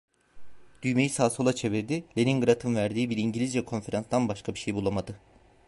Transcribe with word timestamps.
Düğmeyi 0.83 1.09
sağa 1.09 1.29
sola 1.29 1.55
çevirdi; 1.55 2.03
Leningrad'ın 2.17 2.75
verdiği 2.75 3.09
bir 3.09 3.17
İngilizce 3.17 3.65
konferanstan 3.65 4.27
başka 4.29 4.53
bir 4.53 4.59
şey 4.59 4.75
bulamadı. 4.75 5.15